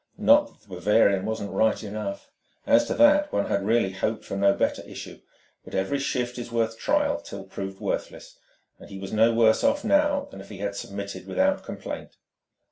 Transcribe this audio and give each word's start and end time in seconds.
Not 0.17 0.47
that 0.49 0.61
the 0.67 0.75
Bavarian 0.77 1.27
was 1.27 1.41
not 1.41 1.53
right 1.53 1.83
enough! 1.83 2.31
As 2.65 2.87
to 2.87 2.95
that, 2.95 3.31
one 3.31 3.45
had 3.45 3.63
really 3.63 3.91
hoped 3.91 4.25
for 4.25 4.35
no 4.35 4.51
better 4.51 4.81
issue; 4.81 5.19
but 5.63 5.75
every 5.75 5.99
shift 5.99 6.39
is 6.39 6.51
worth 6.51 6.79
trial 6.79 7.19
till 7.21 7.43
proved 7.43 7.79
worthless; 7.79 8.35
and 8.79 8.89
he 8.89 8.97
was 8.97 9.13
no 9.13 9.31
worse 9.31 9.63
off 9.63 9.83
now 9.85 10.27
than 10.31 10.41
if 10.41 10.49
he 10.49 10.57
had 10.57 10.75
submitted 10.75 11.27
without 11.27 11.61
complaint. 11.63 12.17